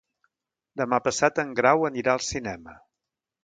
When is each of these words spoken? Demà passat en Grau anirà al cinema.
Demà 0.81 0.99
passat 1.09 1.43
en 1.45 1.53
Grau 1.61 1.87
anirà 1.93 2.17
al 2.19 2.27
cinema. 2.33 2.75